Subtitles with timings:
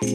[0.00, 0.06] はい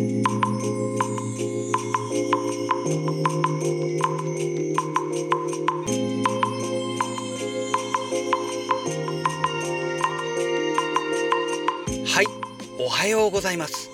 [12.79, 13.91] おはようございます。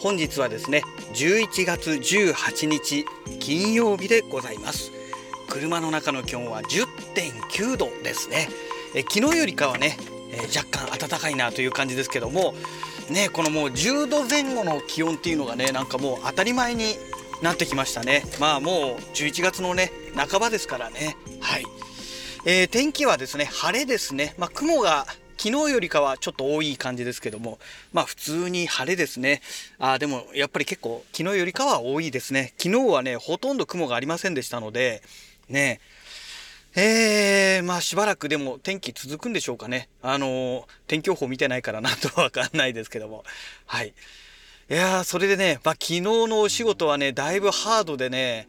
[0.00, 0.82] 本日はですね
[1.14, 3.06] 11月18日
[3.38, 4.90] 金曜日でございます。
[5.48, 8.48] 車の中の気温は10.9度ですね。
[8.96, 9.96] え昨日よりかはね、
[10.32, 12.54] えー若干暖かいなという感じですけども
[13.12, 16.96] ねこのもう10度前後の気温っていうのがねなんかもう当たり前に
[17.42, 18.74] なってきましたねまあもう
[19.14, 21.64] 11月のね半ばですからねはい
[22.46, 25.06] えー天気はですね晴れですねまあ雲が
[25.42, 27.58] 昨日よりかはちょっと多い感じですけども、
[27.92, 29.40] まあ普通に晴れですね。
[29.80, 32.52] あーでもやっぱり結構昨日よりかは多いですね。
[32.58, 35.02] 昨日はね、ほとんど雲がありませんでしたので、
[35.48, 35.80] ね
[36.74, 39.88] えー、まあしばらくでも天気続くんでしょうかね。
[40.00, 43.24] あのー天気予報見てないからなんとわかんないですけども。
[43.66, 43.94] はい。
[44.70, 48.48] いやー、それでね、まあ昨日のお仕事はね、だいぶハードでね、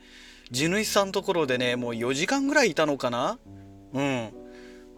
[0.51, 3.39] 地主さんのところでね、もう4時間ぐらいいたのかな
[3.93, 4.29] うん。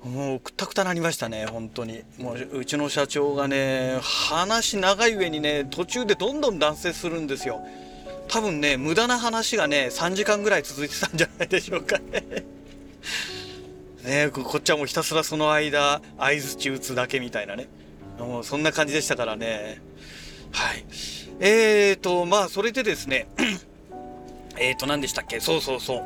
[0.03, 2.03] もうくたくたなりましたね、本当に。
[2.19, 7.65] もううちの社長がね、話長い上にね、途中でどんどん断絶するんですよ。
[8.27, 12.54] 多分ね、無駄な話がね、3時間ぐらい続いてたんじゃないでしょうかね。
[14.03, 17.67] ねこっちはもうひたすらその間、相づち打つだけみたいなね。
[18.19, 19.81] もうそんな感じでしたからね。
[20.51, 20.85] はい。
[21.39, 23.27] えーと、まあ、それでですね、
[24.57, 25.39] えーと、何でしたっけ？
[25.39, 26.01] そうそうそう。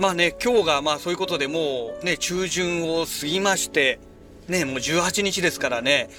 [0.00, 3.98] まあね、今日がまあそういうことでもうね、中旬を過ぎまして、
[4.48, 6.10] ね、もう18日ですからね、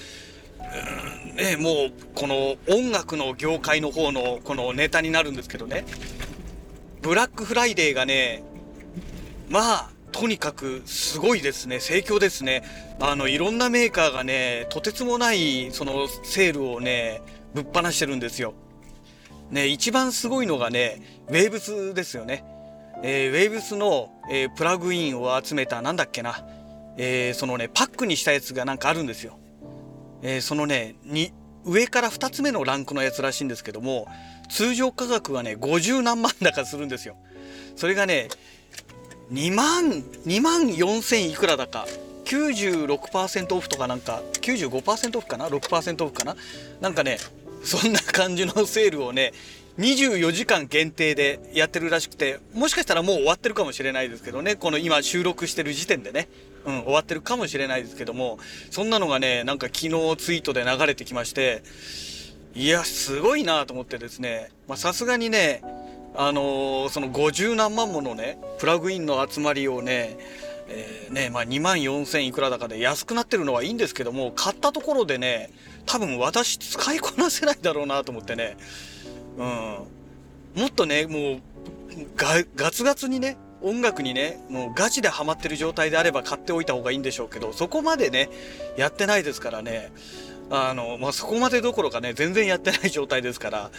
[1.36, 5.84] ね、もうこの音楽の業界の方のこのネタになるんですけどね、
[7.02, 8.42] ブラックフライデーがね、
[9.48, 12.62] まあ、とにかくすごいですね、盛況ですね。
[13.00, 17.22] あの、いろんなメーカーがね、とてつもないそのセールをね、
[17.54, 18.54] ぶっ放してるんですよ。
[19.50, 22.44] ね、一番すごいのがね、ウェーブスですよね。
[23.02, 26.46] えーウェーブスの、えープラグインを集めた、なんだっけな、
[26.96, 29.38] えーそのね、パックにしたやつがなんかあるんですよ。
[30.22, 31.32] えそのね、に、
[31.64, 34.08] 上から2つ目のランクのやつらしいんですけども、
[34.48, 37.16] 通常価格がね、50何万だかするんですよ。
[37.76, 38.28] それがね、
[39.32, 39.84] 2万、
[40.26, 41.86] 2万4千いくらだか、
[42.24, 46.36] 96%オフとかなんか、95%オフかな ?6% オフかな？
[46.80, 47.18] なんかね、
[47.62, 49.32] そんな感じのセールをね、
[49.78, 56.28] 24時間限定でやってるらしくて、もしかしたらもう終わってるかもしれないですけどね、この今収録してる時点でね、
[56.64, 58.38] うん、終わってるかもしれないですけども、
[58.70, 61.62] そんなのがね、なんか昨日ツイートで流れてきまして、
[62.54, 65.62] いや、すごいなと思ってですね、さすがにね、
[66.14, 70.16] あのーその50何万ものね、プラグインの集まりをね、
[70.68, 75.50] えーね、まあ2万4000いくらだかで安くなってるのはいいんですけども、買ったところでね、
[75.86, 78.56] 多分私使いこなせないだろうなと思ってね、
[79.36, 80.60] うん。
[80.60, 81.40] もっとね、もう、
[82.16, 88.28] ガツガツにね、音楽にね、もうガチでハマってる状態であれば買っておいた方がいいんでしょうけど、そこまでね、
[88.76, 89.92] やってないですからね、
[90.50, 93.70] あの、まあ、そこまでどころかね、全然やってない状態ですから、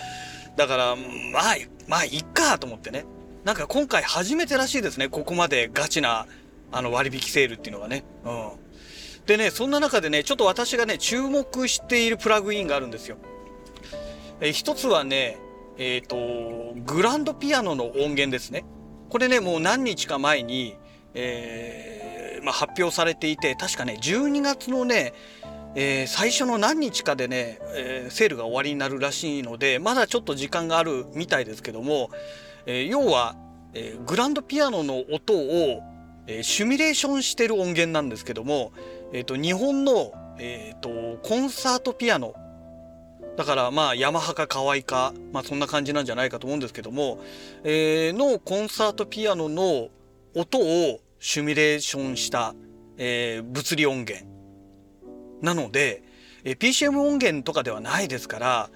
[0.56, 1.56] だから、まあ、
[1.88, 3.06] まあ、いっかと思ってね。
[3.44, 6.28] なんか今回初めてらしいですね、ここまでガチな、
[6.72, 8.04] あの、割引セールっていうのがね。
[8.26, 8.52] うん。
[9.26, 13.18] でね、そんな中でね、ちょっと私がね、注目しているプラグインがあるんですよ。
[14.42, 15.38] えー一つはね、
[15.78, 18.66] えっ、と、グランドピアノの音源ですね。
[19.10, 20.76] これね、もう何日か前に、
[21.14, 25.14] えーまあ、発表されていて、確かね、12月のね、
[25.76, 32.10] えー最初の何日かでね、えーセールが終わりになるらしいので、まだちょっと時間があるみたいですけども、
[32.66, 33.36] えー要は、
[33.74, 35.82] えーグランドピアノの音を、
[36.28, 38.72] えーシミュレーションしてる音源なんですけども、
[39.14, 42.34] えっ、と、日本の、えっ、と、コンサートピアノ、
[43.38, 47.20] だからまあヤマハか河合か、まあそんな感じなんじゃないかと思うんですけども、
[47.64, 49.90] えーのコンサートピアノの
[50.36, 52.54] 音をシミュレーションした、
[52.98, 54.39] えー物理音源。
[55.42, 56.04] なので、
[56.44, 58.70] え PCM 音源とかではないですから、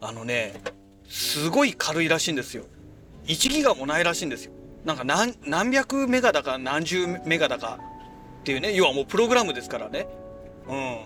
[0.00, 0.60] あのね、
[1.08, 2.64] すごい軽いらしいんですよ。
[3.26, 4.52] 1ギガもないらしいんですよ。
[4.84, 7.78] なんか何何百メガだか何十メガだか
[8.40, 10.06] っていうね、要はもうプログラムですからね。
[10.68, 10.98] うん。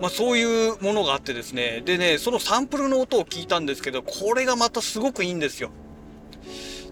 [0.00, 1.82] まあそういうものがあってですね。
[1.84, 5.70] でね、そのサンプルの音を聞いたんですけど、これがまたすごくいいんですよ。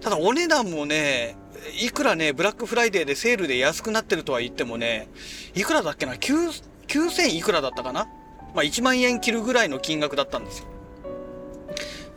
[0.01, 1.37] ただお値段もね、
[1.81, 5.09] いくらね、ブラックフライデーでセールで安くなってるとは言ってもね、
[5.55, 8.08] いくらだっけな ?9、9000いくらだったかな？
[8.55, 10.67] まあ1万円切るぐらいの金額だったんですよ。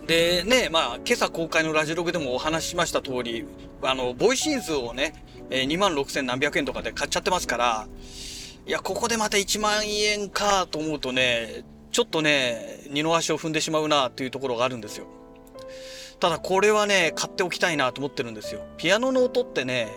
[0.08, 3.46] でね、まあ今朝公開のラジログでもお話ししました通り、
[3.84, 5.14] あの、ボイシーズをね、
[5.50, 7.88] えー2万6000何百円とかで買っちゃってますから、
[8.66, 15.08] いや、ここでまた1万円かと思うとね、ちょっとね二の足を踏んでしまうなっていうところがあるんですよ。
[16.20, 18.62] ただこれはね買っておきたいなと思ってるんですよ。
[18.78, 19.90] ピアノの音ってね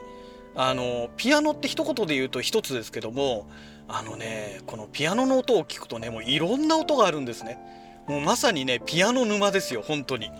[0.56, 3.46] あのピアノって一言で言うと一つですけども
[3.88, 7.58] あのねこのピアノの音を聞くとねもういろんな音があるんですね。
[8.06, 10.30] もうまさにねピアノ沼ですよ本当に。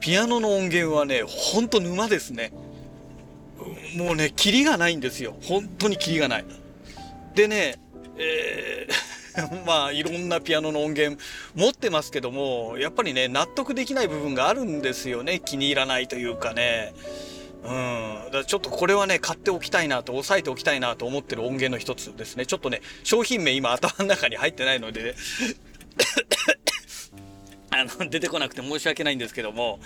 [0.00, 2.52] ピアノの音源はねほんと沼ですね。
[3.96, 5.36] もうねキリがないんですよ。
[5.42, 6.44] 本当にキリがない。
[7.34, 7.78] でね
[8.16, 9.10] えー
[9.64, 11.20] まあいろんなピアノの音源
[11.54, 15.40] 持ってますけどもやっぱりね納得できない部分があるんですよね。
[15.44, 16.92] 気に入らないというかね。
[17.62, 22.46] うん、だちょっとこれはね買っておきたいなと押さえておきたいなと思ってる音源の一つですね。
[22.46, 25.14] ちょっとね商品名今頭の中に入ってないので、ね、
[27.70, 29.80] あの出てこなくて申し訳ないんですけども。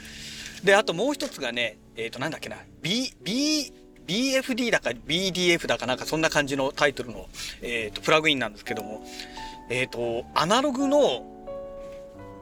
[0.62, 2.58] であともう一つがねえっ、ー、となんだっけな。
[2.80, 3.72] B B
[4.06, 7.28] BFD だか BDF だかなんかそんな感じのタイトルの、
[7.62, 9.04] えーと、プラグインなんですけども。
[9.70, 11.24] えっ、ー、とアナログの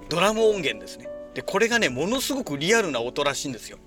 [0.08, 1.08] ドラム音源ですね。
[1.35, 3.78] でこれがねものすごくリアルな音らしいんですよ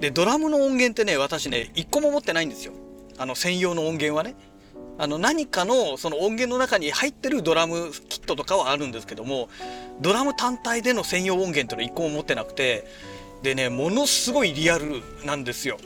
[0.00, 2.72] でドラムの音源ってね私ね一個も持ってないんですよ。
[3.18, 4.34] あの専用の音源はね。
[4.98, 9.48] あの何かのその音源の中に入ってるドラムキットとかはあるんですけども
[10.02, 12.86] ドラム単体での専用音源っていうのは一個も持ってなくて
[13.42, 15.78] でねものすごいリアルなんですよ。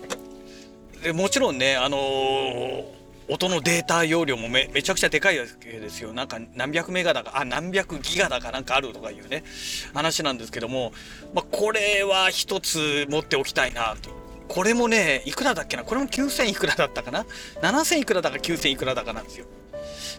[1.04, 2.84] でもちろんねあのー、
[3.28, 6.12] 音のデータ容量もめちゃくちゃでかいわけですよ。
[6.12, 9.44] なんか何百メガだかあ何百ギガだかなんかあるとかいうね
[9.94, 10.92] 話なんですけども、
[11.34, 14.10] まあ、これは一つ持っておきたいなと。
[14.46, 15.84] これもねいくらだっけな？
[15.84, 17.24] これも9000いくらだったかな
[17.62, 19.46] ？7000いくらだか9000いくらだかなんですよ。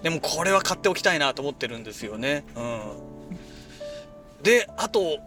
[0.01, 2.43] でもこれは買っておきたいなと思ってるんですよね。
[2.55, 2.81] うん。
[4.41, 5.19] であと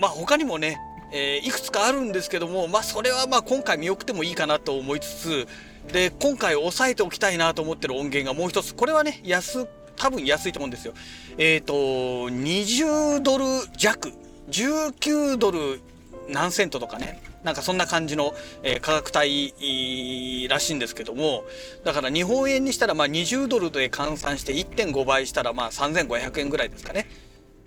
[0.00, 0.78] まあ他にもね
[1.12, 5.46] えー、いくつかあるんですけども、まあ、それはまあ今回見送ってもいいかなと思いつつ、
[5.92, 8.74] で、今回押さえておきたいなと思ってる音源がもう一つ。
[8.74, 9.66] これはね、安、
[9.96, 10.94] 多分安いと思うんですよ。
[11.38, 13.44] えっ、ー、と、20ドル
[13.76, 14.12] 弱。
[14.50, 15.80] 19ドル
[16.28, 17.22] 何セントとかね。
[17.44, 18.34] なんかそんな感じの、
[18.64, 21.44] えー、価格帯らしいんですけども、
[21.84, 27.06] だから日本円にしたらまあ20ドルで換算して1.5倍したらまあ3500円ぐらいですかね。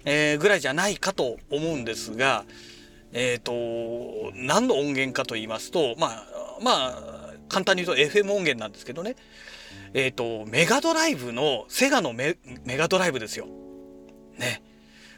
[0.04, 2.46] えー、ぐらいじゃないかと思うんですが、
[3.14, 6.26] えっ、ー、と、何の音源かと言いますと、まあ、
[6.62, 7.19] まあ、
[7.50, 9.16] 簡単に言うと FM 音源なんですけどね、
[9.94, 13.48] えっ、ー、と、メガドライブの、セガのメガドライブですよ。
[14.38, 14.64] ね。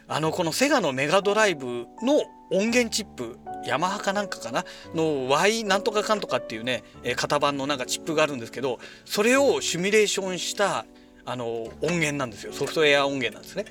[0.08, 2.16] あの、このセガのメガドライブの
[2.50, 4.64] 音源チップ、ヤマハかなんかかな？
[4.94, 10.86] の Y なんとかかんとかっていうね、え型番のなんかチップがあるんですけど、それをシミュレーションした
[11.24, 12.52] あの音源なんですよ。
[12.52, 13.66] ソフトウェア音源なんですね。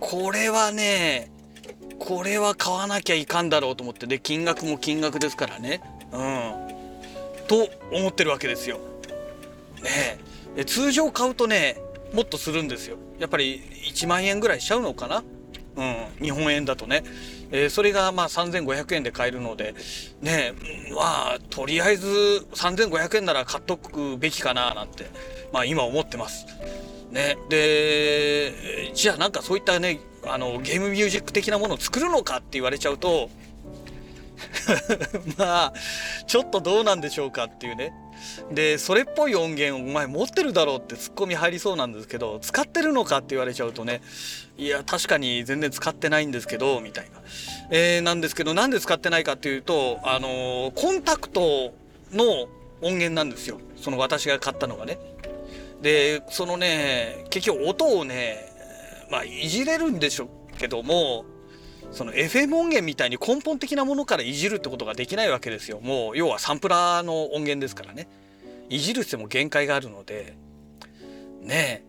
[0.00, 1.30] これはね、
[2.00, 5.82] これは買わなきゃいかんだろうと思ってで金額も金額ですからね
[6.12, 6.69] うん
[7.50, 8.78] と思ってるわけですよ。
[9.82, 10.20] ね
[10.56, 11.78] え通常買うとね
[12.12, 12.96] もっとするんですよ。
[13.18, 13.60] やっぱり
[13.92, 15.24] 1万円ぐらいしちゃうのかな？
[15.76, 17.02] うん日本円だとね。
[17.50, 19.74] えー、それがまあ3500円で買えるので
[20.20, 20.52] ね
[20.94, 22.06] まあとりあえず
[22.54, 25.06] 3500円なら買っとくべきかななんて
[25.52, 26.46] まあ今思ってます。
[27.10, 28.52] ね、で
[28.94, 33.28] じゃあなんかそういったねあのゲームミュージック的なものを作るのかって言われちゃうと
[35.38, 35.72] まあ
[36.26, 37.92] ちょっとどうなんでしょうかっていうね。
[38.52, 44.02] でそれっぽい音源お前持ってるだろうってツッコミ入りそうなんですけど使ってるのかって言われちゃうとね
[44.58, 47.22] いや確かに全然使ってないんですけどみたいな、
[47.70, 51.72] えー、なんですけどなんで使ってないかっていうとあのー、コンタクト
[52.12, 52.48] の
[52.82, 53.58] 音源なんですよ。
[53.76, 54.98] その私が買ったのがね。
[55.82, 58.36] でそのね結局音をね
[59.10, 61.24] まあいじれるんでしょうけども
[61.92, 65.80] その FM 音源みたいに根本的なものからいじるってことができないわけですよ。
[65.80, 68.08] もう要はサンプラーの音源ですからね。
[68.68, 70.36] いじるっても限界があるので。
[71.42, 71.84] ね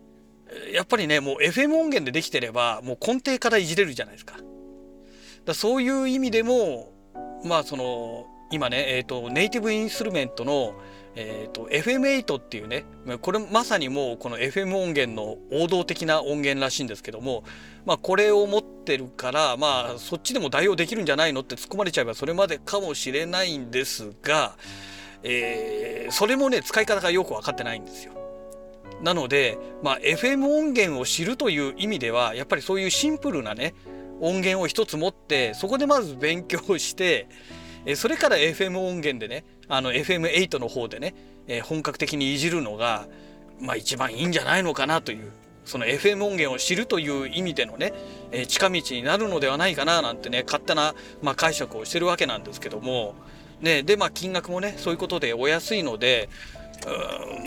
[0.48, 0.74] え。
[0.74, 4.38] やっぱりねもう FM 音源でできてればもう根底からいじれるじゃないですか。
[5.46, 6.91] だそういう意味でも
[7.46, 10.74] まあその今ねえっ、ー、とネイティブインストゥルメントの
[11.15, 12.86] えーと、FM8 っていうね
[13.22, 17.43] これまさにもうこの FM 音源の王道的な音源らしいんですけども、
[17.86, 21.41] まあ、これを持ってるからまあそっちでも代用できるんじゃないの？
[21.41, 24.55] って突っ込まれちゃえばそれまでかもしれないんですが、
[25.23, 28.13] えー、それもね使い方がよく分かってないんですよ。
[29.01, 33.73] なので、まあ、FM 音源を知るという意味ではやっぱりそういうシンプルなね
[34.19, 37.27] 音源を一つ持ってそこでまず勉強して
[37.85, 41.15] えそれから FM 音源でねあの FM8 の方でね、
[41.47, 43.07] え本格的にいじるのが、
[43.59, 45.31] まあ、一番いいんじゃないのかなという
[45.65, 47.93] その FM 音源を知るという意味でのね、
[48.31, 53.15] え近道になるのではないかななんてね勝手な、まあ、解釈をしてるわけなんですけども、
[53.61, 56.29] ね、でまあ金額もねそういうことでお安いので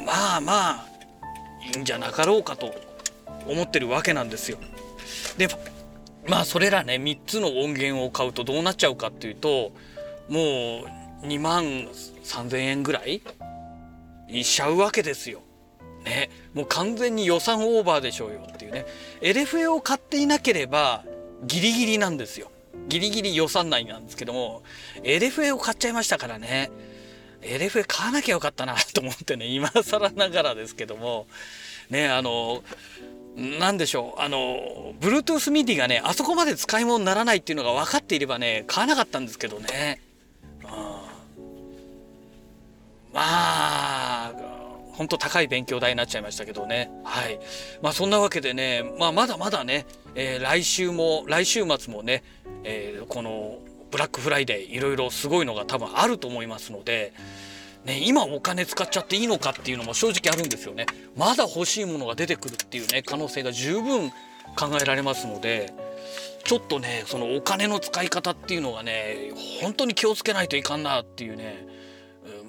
[0.06, 0.86] まあまあ
[1.74, 2.74] いいんじゃなかろうかと
[3.46, 4.58] 思ってるわけなんですよ。
[5.36, 5.48] で
[6.28, 9.72] まあそれらね3つの音源を買うとどうなっちゃうかっていうと
[10.28, 10.84] も
[11.22, 13.22] う2万3,000円ぐらい
[14.28, 15.40] いしちゃうわけですよ。
[16.04, 18.86] ね、もう完全に予算オーバーでしょうよっていうね。
[19.20, 21.04] LFA を買っていなければ
[21.44, 22.50] ギリギリなんですよ。
[22.88, 24.62] ギリギリ予算内なんですけども
[25.02, 26.70] LFA を買っちゃいましたからね。
[27.40, 31.26] LFA 買わなきゃよかったなと思ってね今更ながらですけども。
[31.90, 32.62] ねあの
[33.36, 34.20] 何でしょう。
[34.20, 40.00] あの Bluetooth MIDI がねあそこまで使い物にならないっていうのが分かっていればね買わなかったんですけどね、
[44.94, 47.38] 本当高い勉強代になっちゃいましたけどねはい
[47.82, 52.22] まあそんなわけでね、まあ、まだまだね、えー、来週も来週末もね、
[52.64, 53.58] えー、この
[53.90, 57.12] ブラックフライデーいろいろすごいのが多分あると思いますので。
[57.84, 60.86] ね、今お金使っちゃっていいのかっていうのも正直あるんですよね。
[61.18, 64.10] まだ欲しいものが出てくるっていうね可能性が十分
[64.56, 65.74] 考えられますので
[66.44, 71.66] ちょっとねそのお金の使い方っていうのがね本当に気をつけないといかんなっていうね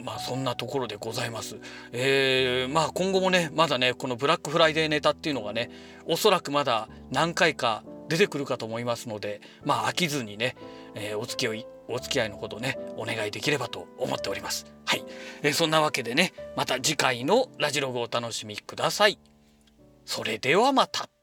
[0.04, 1.58] まあそんなところでございます。
[1.92, 5.70] えー、まあ今後もねまだねこのブラックフライデーネタっていうのがね
[6.06, 10.56] おそらくまだ何回か出てくるかと思いますのでまあ飽きずにね、
[10.96, 14.66] えー、お付き合いお付き合いのほどねお願いできればと思っております。
[14.86, 15.04] はい、
[15.42, 19.20] えー、そんなわけでねまた次回のラジログをお楽しみください。
[20.06, 21.15] それではまた。